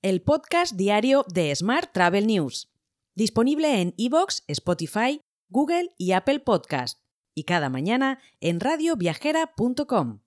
el 0.00 0.22
podcast 0.22 0.74
diario 0.76 1.24
de 1.28 1.52
Smart 1.56 1.92
Travel 1.92 2.28
News, 2.28 2.70
disponible 3.16 3.80
en 3.80 3.94
iVoox, 3.96 4.42
Spotify, 4.46 5.20
Google 5.48 5.90
y 5.98 6.12
Apple 6.12 6.38
Podcast, 6.38 7.00
y 7.34 7.42
cada 7.42 7.68
mañana 7.68 8.20
en 8.40 8.60
radioviajera.com. 8.60 10.20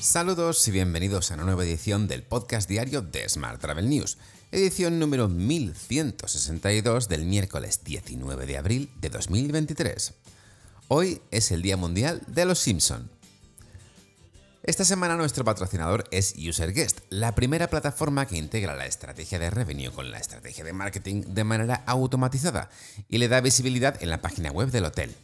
Saludos 0.00 0.68
y 0.68 0.70
bienvenidos 0.70 1.32
a 1.32 1.34
una 1.34 1.44
nueva 1.44 1.64
edición 1.64 2.06
del 2.06 2.22
podcast 2.22 2.68
diario 2.68 3.02
de 3.02 3.28
Smart 3.28 3.60
Travel 3.60 3.90
News, 3.90 4.18
edición 4.52 5.00
número 5.00 5.28
1162 5.28 7.08
del 7.08 7.24
miércoles 7.24 7.82
19 7.82 8.46
de 8.46 8.56
abril 8.56 8.90
de 9.00 9.10
2023. 9.10 10.14
Hoy 10.86 11.20
es 11.32 11.50
el 11.50 11.62
Día 11.62 11.76
Mundial 11.76 12.22
de 12.28 12.44
los 12.44 12.60
Simpson. 12.60 13.10
Esta 14.62 14.84
semana 14.84 15.16
nuestro 15.16 15.42
patrocinador 15.42 16.04
es 16.10 16.34
UserGuest, 16.36 17.00
la 17.08 17.34
primera 17.34 17.70
plataforma 17.70 18.26
que 18.26 18.36
integra 18.36 18.76
la 18.76 18.84
estrategia 18.84 19.38
de 19.38 19.48
revenue 19.48 19.90
con 19.90 20.10
la 20.10 20.18
estrategia 20.18 20.62
de 20.64 20.74
marketing 20.74 21.22
de 21.28 21.44
manera 21.44 21.82
automatizada 21.86 22.68
y 23.08 23.16
le 23.16 23.28
da 23.28 23.40
visibilidad 23.40 23.96
en 24.02 24.10
la 24.10 24.20
página 24.20 24.50
web 24.50 24.70
del 24.70 24.84
hotel. 24.84 25.16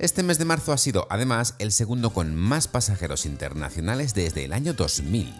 Este 0.01 0.23
mes 0.23 0.39
de 0.39 0.45
marzo 0.45 0.73
ha 0.73 0.79
sido, 0.79 1.05
además, 1.11 1.53
el 1.59 1.71
segundo 1.71 2.09
con 2.09 2.35
más 2.35 2.67
pasajeros 2.67 3.27
internacionales 3.27 4.15
desde 4.15 4.45
el 4.45 4.51
año 4.51 4.73
2000. 4.73 5.31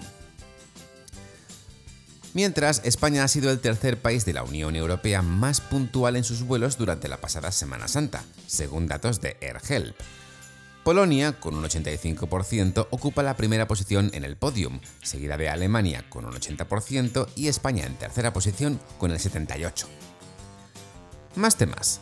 Mientras, 2.35 2.79
España 2.85 3.23
ha 3.23 3.27
sido 3.27 3.49
el 3.49 3.59
tercer 3.59 3.99
país 3.99 4.23
de 4.23 4.33
la 4.33 4.43
Unión 4.43 4.75
Europea 4.75 5.23
más 5.23 5.61
puntual 5.61 6.15
en 6.15 6.23
sus 6.23 6.43
vuelos 6.43 6.77
durante 6.77 7.07
la 7.07 7.17
pasada 7.17 7.51
Semana 7.51 7.87
Santa, 7.87 8.23
según 8.45 8.85
datos 8.85 9.19
de 9.19 9.35
AirHelp. 9.41 9.95
Polonia, 10.83 11.39
con 11.39 11.55
un 11.55 11.63
85%, 11.63 12.87
ocupa 12.91 13.23
la 13.23 13.35
primera 13.35 13.67
posición 13.67 14.11
en 14.13 14.23
el 14.23 14.37
podium, 14.37 14.79
seguida 15.01 15.37
de 15.37 15.49
Alemania 15.49 16.05
con 16.07 16.25
un 16.25 16.33
80% 16.33 17.29
y 17.35 17.47
España 17.47 17.87
en 17.87 17.95
tercera 17.95 18.31
posición 18.31 18.79
con 18.99 19.09
el 19.09 19.17
78%. 19.17 19.87
Más 21.33 21.55
temas. 21.55 21.99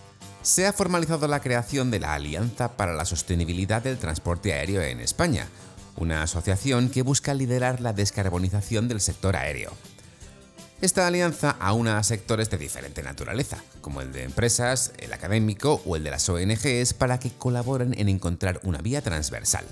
Se 0.49 0.65
ha 0.65 0.73
formalizado 0.73 1.27
la 1.27 1.41
creación 1.41 1.91
de 1.91 1.99
la 1.99 2.15
Alianza 2.15 2.75
para 2.75 2.95
la 2.95 3.05
Sostenibilidad 3.05 3.83
del 3.83 3.99
Transporte 3.99 4.51
Aéreo 4.51 4.81
en 4.81 4.99
España, 4.99 5.47
una 5.95 6.23
asociación 6.23 6.89
que 6.89 7.03
busca 7.03 7.35
liderar 7.35 7.81
la 7.81 7.93
descarbonización 7.93 8.87
del 8.87 8.99
sector 8.99 9.35
aéreo. 9.35 9.71
Esta 10.81 11.05
alianza 11.05 11.55
aúna 11.59 11.99
a 11.99 12.03
sectores 12.03 12.49
de 12.49 12.57
diferente 12.57 13.03
naturaleza, 13.03 13.59
como 13.81 14.01
el 14.01 14.11
de 14.11 14.23
empresas, 14.23 14.91
el 14.97 15.13
académico 15.13 15.83
o 15.85 15.95
el 15.95 16.03
de 16.03 16.09
las 16.09 16.27
ONGs, 16.27 16.95
para 16.95 17.19
que 17.19 17.29
colaboren 17.29 17.93
en 17.99 18.09
encontrar 18.09 18.59
una 18.63 18.79
vía 18.79 19.03
transversal. 19.03 19.65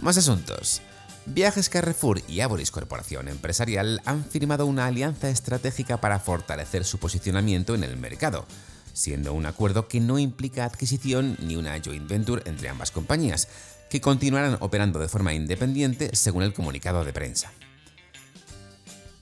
Más 0.00 0.18
asuntos. 0.18 0.82
Viajes 1.26 1.68
Carrefour 1.68 2.20
y 2.26 2.40
Aboris 2.40 2.72
Corporación 2.72 3.28
Empresarial 3.28 4.02
han 4.06 4.24
firmado 4.24 4.66
una 4.66 4.86
alianza 4.86 5.28
estratégica 5.28 6.00
para 6.00 6.18
fortalecer 6.18 6.84
su 6.84 6.98
posicionamiento 6.98 7.76
en 7.76 7.84
el 7.84 7.96
mercado, 7.96 8.44
siendo 8.94 9.34
un 9.34 9.44
acuerdo 9.44 9.88
que 9.88 10.00
no 10.00 10.18
implica 10.18 10.64
adquisición 10.64 11.36
ni 11.40 11.56
una 11.56 11.78
joint 11.84 12.08
venture 12.08 12.42
entre 12.46 12.70
ambas 12.70 12.90
compañías, 12.90 13.48
que 13.90 14.00
continuarán 14.00 14.56
operando 14.60 14.98
de 14.98 15.08
forma 15.08 15.34
independiente 15.34 16.10
según 16.14 16.42
el 16.42 16.54
comunicado 16.54 17.04
de 17.04 17.12
prensa. 17.12 17.52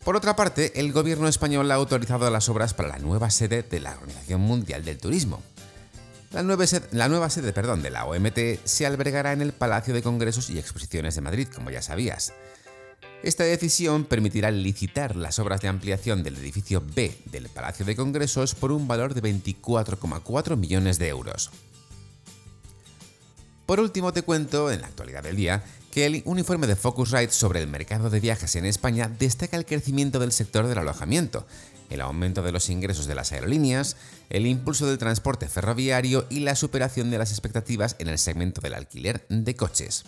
Por 0.04 0.16
otra 0.16 0.34
parte, 0.36 0.78
el 0.80 0.92
gobierno 0.92 1.28
español 1.28 1.70
ha 1.70 1.74
autorizado 1.74 2.28
las 2.30 2.48
obras 2.48 2.74
para 2.74 2.88
la 2.88 2.98
nueva 2.98 3.30
sede 3.30 3.62
de 3.62 3.80
la 3.80 3.92
Organización 3.92 4.40
Mundial 4.40 4.84
del 4.84 4.98
Turismo. 4.98 5.42
La 6.32 6.42
nueva, 6.42 6.66
sede, 6.66 6.88
la 6.92 7.08
nueva 7.08 7.30
sede 7.30 7.52
perdón, 7.52 7.82
de 7.82 7.90
la 7.90 8.06
OMT 8.06 8.64
se 8.64 8.86
albergará 8.86 9.32
en 9.32 9.42
el 9.42 9.52
Palacio 9.52 9.94
de 9.94 10.02
Congresos 10.02 10.50
y 10.50 10.58
Exposiciones 10.58 11.14
de 11.14 11.20
Madrid, 11.20 11.48
como 11.54 11.70
ya 11.70 11.82
sabías. 11.82 12.32
Esta 13.22 13.44
decisión 13.44 14.04
permitirá 14.04 14.50
licitar 14.50 15.14
las 15.14 15.38
obras 15.38 15.60
de 15.60 15.68
ampliación 15.68 16.24
del 16.24 16.36
edificio 16.36 16.82
B 16.94 17.16
del 17.26 17.48
Palacio 17.48 17.86
de 17.86 17.94
Congresos 17.94 18.56
por 18.56 18.72
un 18.72 18.88
valor 18.88 19.14
de 19.14 19.22
24,4 19.22 20.56
millones 20.56 20.98
de 20.98 21.08
euros. 21.08 21.50
Por 23.64 23.78
último, 23.78 24.12
te 24.12 24.22
cuento, 24.22 24.72
en 24.72 24.80
la 24.80 24.88
actualidad 24.88 25.22
del 25.22 25.36
día, 25.36 25.62
que 25.92 26.22
un 26.24 26.40
informe 26.40 26.66
de 26.66 26.74
Focusrite 26.74 27.32
sobre 27.32 27.60
el 27.60 27.68
mercado 27.68 28.10
de 28.10 28.18
viajes 28.18 28.56
en 28.56 28.64
España 28.64 29.08
destaca 29.08 29.56
el 29.56 29.66
crecimiento 29.66 30.18
del 30.18 30.32
sector 30.32 30.66
del 30.66 30.78
alojamiento, 30.78 31.46
el 31.90 32.00
aumento 32.00 32.42
de 32.42 32.50
los 32.50 32.70
ingresos 32.70 33.06
de 33.06 33.14
las 33.14 33.30
aerolíneas, 33.30 33.96
el 34.30 34.46
impulso 34.46 34.86
del 34.86 34.98
transporte 34.98 35.48
ferroviario 35.48 36.26
y 36.28 36.40
la 36.40 36.56
superación 36.56 37.10
de 37.10 37.18
las 37.18 37.30
expectativas 37.30 37.94
en 38.00 38.08
el 38.08 38.18
segmento 38.18 38.60
del 38.60 38.74
alquiler 38.74 39.24
de 39.28 39.54
coches. 39.54 40.04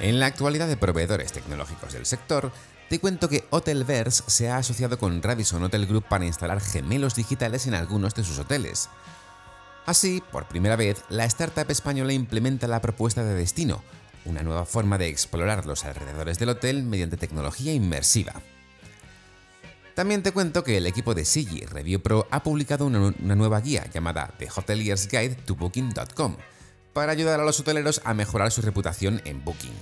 En 0.00 0.20
la 0.20 0.26
actualidad 0.26 0.68
de 0.68 0.76
proveedores 0.76 1.32
tecnológicos 1.32 1.94
del 1.94 2.04
sector, 2.04 2.52
te 2.90 3.00
cuento 3.00 3.28
que 3.28 3.44
Hotelverse 3.50 4.22
se 4.26 4.50
ha 4.50 4.58
asociado 4.58 4.98
con 4.98 5.22
Radisson 5.22 5.62
Hotel 5.62 5.86
Group 5.86 6.04
para 6.08 6.26
instalar 6.26 6.60
gemelos 6.60 7.14
digitales 7.14 7.66
en 7.66 7.74
algunos 7.74 8.14
de 8.14 8.22
sus 8.22 8.38
hoteles. 8.38 8.90
Así, 9.86 10.22
por 10.30 10.46
primera 10.48 10.76
vez, 10.76 11.02
la 11.08 11.24
startup 11.24 11.70
española 11.70 12.12
implementa 12.12 12.66
la 12.66 12.80
propuesta 12.80 13.24
de 13.24 13.34
destino, 13.34 13.82
una 14.26 14.42
nueva 14.42 14.66
forma 14.66 14.98
de 14.98 15.08
explorar 15.08 15.64
los 15.64 15.84
alrededores 15.84 16.38
del 16.38 16.50
hotel 16.50 16.82
mediante 16.82 17.16
tecnología 17.16 17.72
inmersiva. 17.72 18.34
También 19.94 20.22
te 20.22 20.32
cuento 20.32 20.62
que 20.62 20.76
el 20.76 20.86
equipo 20.86 21.14
de 21.14 21.24
Sigi 21.24 21.64
Review 21.64 22.00
Pro 22.00 22.28
ha 22.30 22.42
publicado 22.42 22.84
una, 22.84 23.14
nueva 23.18 23.60
guía 23.62 23.88
llamada 23.90 24.34
The 24.38 24.48
Hotelier's 24.54 25.08
Guide 25.08 25.36
to 25.46 25.54
Booking.com 25.54 26.36
para 26.96 27.12
ayudar 27.12 27.40
a 27.40 27.44
los 27.44 27.60
hoteleros 27.60 28.00
a 28.04 28.14
mejorar 28.14 28.50
su 28.50 28.62
reputación 28.62 29.20
en 29.26 29.44
Booking. 29.44 29.74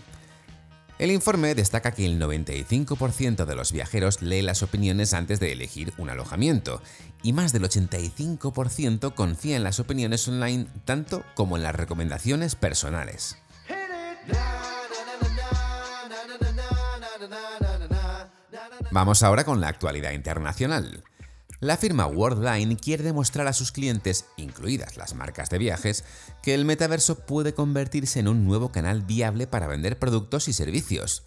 El 0.99 1.13
informe 1.13 1.55
destaca 1.55 1.93
que 1.93 2.05
el 2.05 2.21
95% 2.21 3.45
de 3.45 3.55
los 3.55 3.71
viajeros 3.71 4.21
lee 4.21 4.43
las 4.43 4.65
opiniones 4.65 5.15
antes 5.15 5.39
de 5.39 5.53
elegir 5.53 5.93
un 5.97 6.11
alojamiento 6.11 6.83
y 7.23 7.33
más 7.33 7.53
del 7.53 7.63
85% 7.63 9.15
confía 9.15 9.57
en 9.57 9.63
las 9.63 9.79
opiniones 9.79 10.27
online 10.27 10.67
tanto 10.85 11.23
como 11.37 11.57
en 11.57 11.63
las 11.63 11.77
recomendaciones 11.77 12.57
personales. 12.57 13.39
Vamos 18.91 19.23
ahora 19.23 19.45
con 19.45 19.61
la 19.61 19.69
actualidad 19.69 20.11
internacional. 20.11 21.05
La 21.65 21.79
firma 21.79 22.07
Worldline 22.07 22.77
quiere 22.77 23.03
demostrar 23.03 23.47
a 23.47 23.55
sus 23.55 23.73
clientes, 23.73 24.27
incluidas 24.37 24.99
las 24.99 25.15
marcas 25.15 25.49
de 25.49 25.57
viajes, 25.57 26.05
que 26.43 26.53
el 26.53 26.67
metaverso 26.67 27.21
puede 27.25 27.55
convertirse 27.55 28.21
en 28.21 28.29
un 28.29 28.45
nuevo 28.45 28.71
canal 28.71 29.01
viable 29.01 29.47
para 29.47 29.67
vender 29.67 29.99
productos 29.99 30.47
y 30.49 30.53
servicios. 30.53 31.25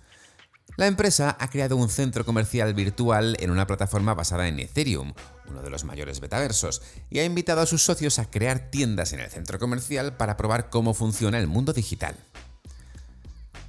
La 0.76 0.86
empresa 0.86 1.36
ha 1.40 1.50
creado 1.50 1.76
un 1.76 1.90
centro 1.90 2.24
comercial 2.24 2.76
virtual 2.76 3.36
en 3.40 3.50
una 3.50 3.66
plataforma 3.66 4.14
basada 4.14 4.48
en 4.48 4.60
Ethereum, 4.60 5.16
uno 5.50 5.64
de 5.64 5.72
los 5.72 5.86
mayores 5.86 6.22
metaversos, 6.22 6.84
y 7.10 7.18
ha 7.18 7.26
invitado 7.26 7.62
a 7.62 7.66
sus 7.66 7.82
socios 7.82 8.20
a 8.20 8.30
crear 8.30 8.70
tiendas 8.70 9.14
en 9.14 9.22
el 9.22 9.32
centro 9.32 9.58
comercial 9.58 10.18
para 10.18 10.38
probar 10.38 10.70
cómo 10.70 10.94
funciona 10.94 11.40
el 11.40 11.48
mundo 11.48 11.74
digital. 11.74 12.16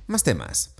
Más 0.06 0.22
temas. 0.22 0.74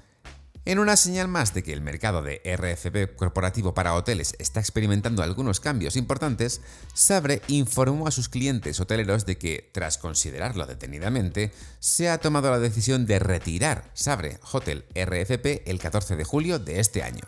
En 0.69 0.79
una 0.79 0.97
señal 0.97 1.29
más 1.29 1.55
de 1.55 1.63
que 1.63 1.73
el 1.73 1.81
mercado 1.81 2.21
de 2.21 2.43
RFP 2.45 3.17
corporativo 3.17 3.73
para 3.73 3.95
hoteles 3.95 4.35
está 4.39 4.61
experimentando 4.61 5.23
algunos 5.23 5.61
cambios 5.61 5.97
importantes, 5.97 6.61
Sabre 6.93 7.41
informó 7.49 8.07
a 8.07 8.11
sus 8.11 8.29
clientes 8.29 8.79
hoteleros 8.79 9.25
de 9.25 9.39
que, 9.39 9.71
tras 9.73 9.97
considerarlo 9.97 10.67
detenidamente, 10.67 11.55
se 11.81 12.11
ha 12.11 12.19
tomado 12.19 12.51
la 12.51 12.59
decisión 12.59 13.07
de 13.07 13.19
retirar 13.19 13.91
Sabre 13.95 14.41
Hotel 14.53 14.85
RFP 14.95 15.63
el 15.65 15.79
14 15.79 16.17
de 16.17 16.25
julio 16.25 16.59
de 16.59 16.81
este 16.81 17.03
año. 17.03 17.23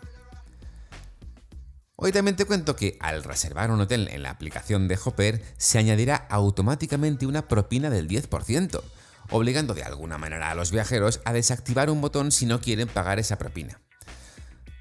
Hoy 1.95 2.11
también 2.11 2.35
te 2.35 2.45
cuento 2.45 2.75
que 2.75 2.99
al 2.99 3.23
reservar 3.23 3.71
un 3.71 3.81
hotel 3.81 4.07
en 4.09 4.21
la 4.21 4.29
aplicación 4.29 4.87
de 4.87 4.99
Hopper 5.03 5.43
se 5.57 5.79
añadirá 5.79 6.15
automáticamente 6.15 7.25
una 7.25 7.47
propina 7.47 7.89
del 7.89 8.07
10%, 8.07 8.83
obligando 9.31 9.73
de 9.73 9.83
alguna 9.83 10.17
manera 10.17 10.51
a 10.51 10.55
los 10.55 10.71
viajeros 10.71 11.21
a 11.25 11.33
desactivar 11.33 11.89
un 11.89 12.01
botón 12.01 12.31
si 12.31 12.45
no 12.45 12.61
quieren 12.61 12.87
pagar 12.87 13.17
esa 13.19 13.37
propina. 13.37 13.81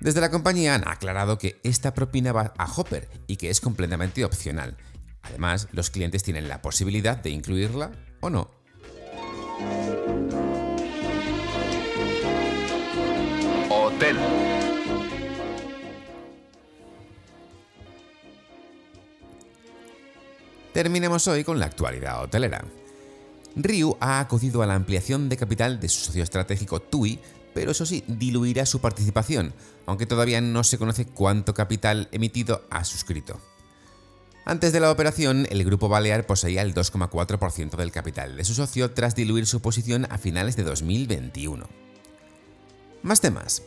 Desde 0.00 0.20
la 0.20 0.30
compañía 0.30 0.74
han 0.74 0.86
aclarado 0.88 1.38
que 1.38 1.60
esta 1.62 1.94
propina 1.94 2.32
va 2.32 2.54
a 2.56 2.70
Hopper 2.70 3.08
y 3.26 3.36
que 3.36 3.50
es 3.50 3.60
completamente 3.60 4.24
opcional. 4.24 4.76
Además, 5.22 5.68
los 5.72 5.90
clientes 5.90 6.22
tienen 6.22 6.48
la 6.48 6.62
posibilidad 6.62 7.16
de 7.16 7.30
incluirla 7.30 7.92
o 8.20 8.30
no. 8.30 8.50
Hotel. 13.68 14.16
Terminemos 20.72 21.28
hoy 21.28 21.44
con 21.44 21.58
la 21.58 21.66
actualidad 21.66 22.22
hotelera. 22.22 22.64
Ryu 23.56 23.96
ha 24.00 24.20
acudido 24.20 24.62
a 24.62 24.66
la 24.66 24.74
ampliación 24.74 25.28
de 25.28 25.36
capital 25.36 25.80
de 25.80 25.88
su 25.88 26.00
socio 26.04 26.22
estratégico 26.22 26.80
TUI, 26.80 27.18
pero 27.54 27.72
eso 27.72 27.84
sí, 27.84 28.04
diluirá 28.06 28.64
su 28.66 28.80
participación, 28.80 29.52
aunque 29.86 30.06
todavía 30.06 30.40
no 30.40 30.62
se 30.64 30.78
conoce 30.78 31.06
cuánto 31.06 31.54
capital 31.54 32.08
emitido 32.12 32.62
ha 32.70 32.84
suscrito. 32.84 33.40
Antes 34.44 34.72
de 34.72 34.80
la 34.80 34.90
operación, 34.90 35.46
el 35.50 35.64
grupo 35.64 35.88
Balear 35.88 36.26
poseía 36.26 36.62
el 36.62 36.74
2,4% 36.74 37.76
del 37.76 37.92
capital 37.92 38.36
de 38.36 38.44
su 38.44 38.54
socio 38.54 38.92
tras 38.92 39.14
diluir 39.14 39.46
su 39.46 39.60
posición 39.60 40.06
a 40.10 40.18
finales 40.18 40.56
de 40.56 40.64
2021. 40.64 41.68
Más 43.02 43.20
temas. 43.20 43.62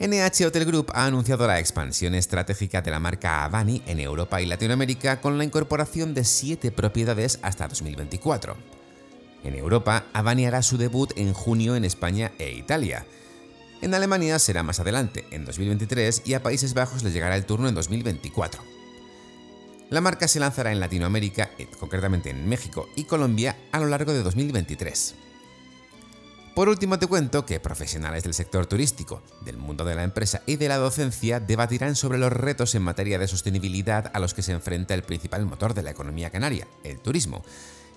NH 0.00 0.46
Hotel 0.46 0.64
Group 0.64 0.90
ha 0.94 1.06
anunciado 1.06 1.46
la 1.46 1.60
expansión 1.60 2.14
estratégica 2.14 2.82
de 2.82 2.90
la 2.90 2.98
marca 2.98 3.44
Avani 3.44 3.82
en 3.86 4.00
Europa 4.00 4.42
y 4.42 4.46
Latinoamérica 4.46 5.20
con 5.20 5.38
la 5.38 5.44
incorporación 5.44 6.12
de 6.12 6.24
7 6.24 6.72
propiedades 6.72 7.38
hasta 7.42 7.68
2024. 7.68 8.81
En 9.44 9.54
Europa, 9.54 10.06
Avani 10.12 10.46
hará 10.46 10.62
su 10.62 10.78
debut 10.78 11.12
en 11.16 11.32
junio 11.32 11.76
en 11.76 11.84
España 11.84 12.32
e 12.38 12.52
Italia. 12.52 13.06
En 13.80 13.94
Alemania 13.94 14.38
será 14.38 14.62
más 14.62 14.78
adelante, 14.78 15.24
en 15.32 15.44
2023, 15.44 16.22
y 16.24 16.34
a 16.34 16.42
Países 16.42 16.74
Bajos 16.74 17.02
le 17.02 17.10
llegará 17.10 17.36
el 17.36 17.46
turno 17.46 17.68
en 17.68 17.74
2024. 17.74 18.62
La 19.90 20.00
marca 20.00 20.28
se 20.28 20.40
lanzará 20.40 20.72
en 20.72 20.80
Latinoamérica, 20.80 21.50
eh, 21.58 21.66
concretamente 21.78 22.30
en 22.30 22.48
México 22.48 22.88
y 22.96 23.04
Colombia, 23.04 23.56
a 23.72 23.80
lo 23.80 23.88
largo 23.88 24.12
de 24.12 24.22
2023. 24.22 25.16
Por 26.54 26.68
último 26.68 26.98
te 26.98 27.06
cuento 27.06 27.46
que 27.46 27.60
profesionales 27.60 28.24
del 28.24 28.34
sector 28.34 28.66
turístico, 28.66 29.22
del 29.40 29.56
mundo 29.56 29.84
de 29.84 29.94
la 29.94 30.02
empresa 30.02 30.42
y 30.46 30.56
de 30.56 30.68
la 30.68 30.76
docencia 30.76 31.40
debatirán 31.40 31.96
sobre 31.96 32.18
los 32.18 32.30
retos 32.30 32.74
en 32.74 32.82
materia 32.82 33.18
de 33.18 33.26
sostenibilidad 33.26 34.10
a 34.14 34.20
los 34.20 34.34
que 34.34 34.42
se 34.42 34.52
enfrenta 34.52 34.92
el 34.94 35.02
principal 35.02 35.46
motor 35.46 35.72
de 35.72 35.82
la 35.82 35.90
economía 35.90 36.30
canaria, 36.30 36.68
el 36.84 36.98
turismo, 37.00 37.42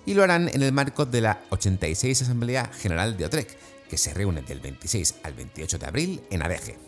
y 0.06 0.14
lo 0.14 0.22
harán 0.22 0.48
en 0.48 0.62
el 0.62 0.72
marco 0.72 1.04
de 1.04 1.20
la 1.20 1.40
86 1.50 2.22
Asamblea 2.22 2.70
General 2.72 3.16
de 3.16 3.26
OTREC, 3.26 3.58
que 3.88 3.98
se 3.98 4.14
reúne 4.14 4.42
del 4.42 4.60
26 4.60 5.16
al 5.24 5.34
28 5.34 5.78
de 5.78 5.86
abril 5.86 6.22
en 6.30 6.42
Adeje. 6.42 6.78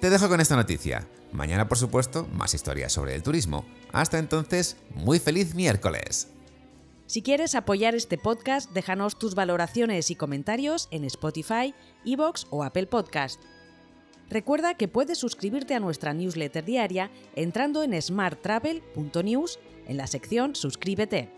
Te 0.00 0.10
dejo 0.10 0.28
con 0.28 0.40
esta 0.40 0.54
noticia. 0.54 1.08
Mañana, 1.32 1.66
por 1.66 1.76
supuesto, 1.76 2.26
más 2.32 2.54
historias 2.54 2.92
sobre 2.92 3.14
el 3.14 3.22
turismo. 3.22 3.64
Hasta 3.92 4.18
entonces, 4.18 4.76
muy 4.94 5.18
feliz 5.18 5.54
miércoles. 5.54 6.28
Si 7.06 7.22
quieres 7.22 7.54
apoyar 7.54 7.94
este 7.94 8.18
podcast, 8.18 8.70
déjanos 8.72 9.18
tus 9.18 9.34
valoraciones 9.34 10.10
y 10.10 10.14
comentarios 10.14 10.88
en 10.90 11.04
Spotify, 11.04 11.74
Evox 12.04 12.46
o 12.50 12.64
Apple 12.64 12.86
Podcast. 12.86 13.40
Recuerda 14.28 14.74
que 14.74 14.88
puedes 14.88 15.16
suscribirte 15.16 15.74
a 15.74 15.80
nuestra 15.80 16.12
newsletter 16.12 16.64
diaria 16.64 17.10
entrando 17.34 17.82
en 17.82 18.00
smarttravel.news 18.00 19.58
en 19.86 19.96
la 19.96 20.06
sección 20.06 20.54
Suscríbete. 20.54 21.37